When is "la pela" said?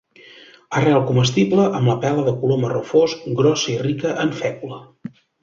1.91-2.23